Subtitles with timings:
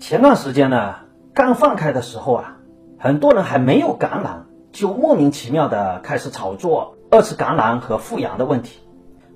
[0.00, 0.94] 前段时间呢，
[1.34, 2.56] 刚放开的时候啊，
[2.98, 8.80] 很多人还没有感染，就莫名其妙的开始炒作二次感染和复阳的问题。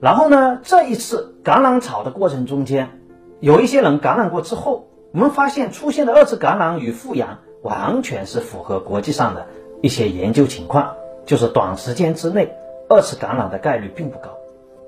[0.01, 2.99] 然后呢，这一次感染潮的过程中间，
[3.41, 9.46] 有一些人感染过之后，我们发现出现的二次感染与复阳完全是符合国际上的
[9.83, 10.95] 一些研究情况，
[11.27, 12.55] 就是短时间之内
[12.89, 14.31] 二次感染的概率并不高。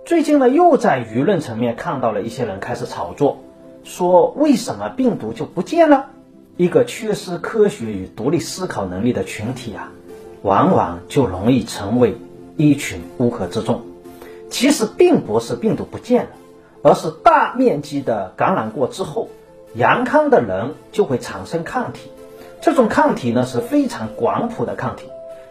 [0.06, 3.42] 最近呢，又在舆论层面看到了一些人开始炒作。
[3.86, 6.06] 说为什么病毒就不见了？
[6.56, 9.92] 一个缺失科学与独立思考能力的群体啊，
[10.42, 12.16] 往往就容易成为
[12.56, 13.82] 一群乌合之众。
[14.50, 16.30] 其实并不是病毒不见了，
[16.82, 19.28] 而是大面积的感染过之后，
[19.74, 22.10] 阳康的人就会产生抗体。
[22.60, 25.06] 这种抗体呢是非常广谱的抗体，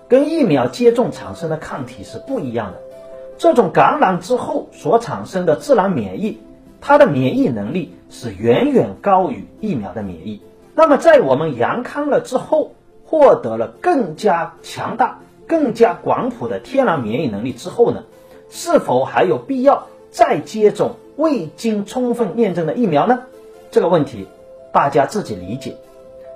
[0.09, 2.79] 跟疫苗接种产生的抗体是不一样的。
[3.37, 6.41] 这种感染之后所产生的自然免疫。
[6.87, 10.39] 它的免疫能力是远远高于疫苗的免疫。
[10.75, 18.03] 那么，在我们阳康了之后，获得了更加强大、更加广谱的天然免疫能力之后呢？
[18.51, 23.23] 是否还有必要再接种未经充分验证的疫苗呢？
[23.71, 24.27] 这个问题
[24.71, 25.75] 大家自己理解。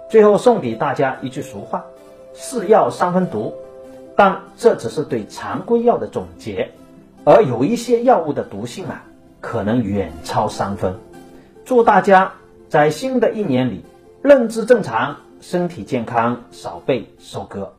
[0.09, 1.85] 最后送给大家一句俗话
[2.33, 3.53] ：“是药三分毒”，
[4.17, 6.71] 但这只是对常规药的总结，
[7.23, 9.05] 而有一些药物的毒性啊。
[9.41, 10.95] 可能远超三分。
[11.65, 12.33] 祝大家
[12.67, 13.83] 在新的一年里
[14.21, 17.73] 认知正常，身体健康，少被收割。